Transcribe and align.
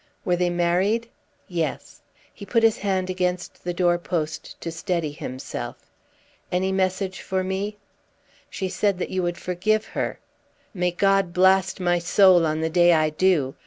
"Were 0.25 0.35
they 0.35 0.49
married?" 0.49 1.09
"Yes." 1.47 2.01
He 2.33 2.43
put 2.43 2.63
his 2.63 2.79
hand 2.79 3.11
against 3.11 3.63
the 3.63 3.71
door 3.71 3.99
post 3.99 4.59
to 4.61 4.71
steady 4.71 5.11
himself. 5.11 5.91
"Any 6.51 6.71
message 6.71 7.21
for 7.21 7.43
me?" 7.43 7.77
"She 8.49 8.67
said 8.67 8.97
that 8.97 9.11
you 9.11 9.21
would 9.21 9.37
forgive 9.37 9.85
her." 9.93 10.17
"May 10.73 10.89
God 10.89 11.33
blast 11.33 11.79
my 11.79 11.99
soul 11.99 12.47
on 12.47 12.61
the 12.61 12.69
day 12.71 12.93
I 12.93 13.11
do! 13.11 13.53